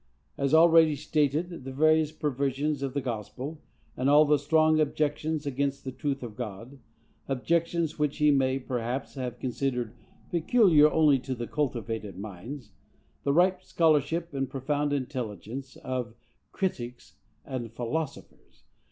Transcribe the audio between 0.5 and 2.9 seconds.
already stated, the various perversions